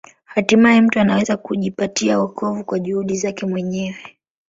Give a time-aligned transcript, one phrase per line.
[0.25, 4.17] Hatimaye mtu anaweza kujipatia wokovu kwa juhudi zake mwenyewe.